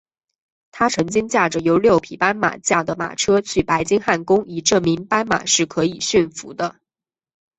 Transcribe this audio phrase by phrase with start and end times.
[0.71, 6.75] 他曾经驾着由六匹斑马驾的马车去白金汉宫以证明斑马是可以驯服的。